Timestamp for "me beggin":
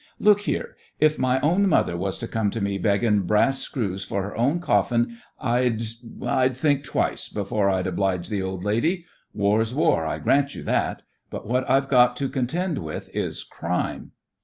2.59-3.27